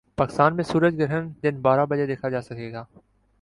[0.17, 2.83] پاکستان میں سورج گرہن دن بارہ بجے دیکھا جا سکے گا